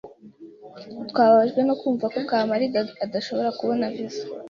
[1.09, 4.23] Twababajwe no kumva ko Kamaliza adashobora kubona visa.